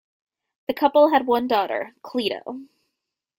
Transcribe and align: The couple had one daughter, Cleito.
The 0.67 0.73
couple 0.73 1.09
had 1.11 1.27
one 1.27 1.47
daughter, 1.47 1.93
Cleito. 2.03 2.65